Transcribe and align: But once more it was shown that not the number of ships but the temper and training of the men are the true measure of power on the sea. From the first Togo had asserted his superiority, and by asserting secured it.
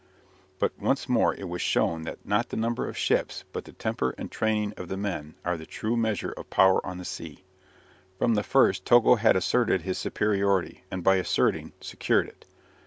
But 0.57 0.71
once 0.79 1.07
more 1.07 1.35
it 1.35 1.47
was 1.47 1.61
shown 1.61 2.01
that 2.05 2.25
not 2.25 2.49
the 2.49 2.57
number 2.57 2.89
of 2.89 2.97
ships 2.97 3.43
but 3.53 3.65
the 3.65 3.71
temper 3.73 4.15
and 4.17 4.31
training 4.31 4.73
of 4.75 4.87
the 4.87 4.97
men 4.97 5.35
are 5.45 5.57
the 5.57 5.67
true 5.67 5.95
measure 5.95 6.31
of 6.31 6.49
power 6.49 6.83
on 6.83 6.97
the 6.97 7.05
sea. 7.05 7.43
From 8.17 8.33
the 8.33 8.41
first 8.41 8.83
Togo 8.83 9.13
had 9.13 9.35
asserted 9.35 9.83
his 9.83 9.99
superiority, 9.99 10.85
and 10.89 11.03
by 11.03 11.17
asserting 11.17 11.73
secured 11.81 12.25
it. 12.27 12.47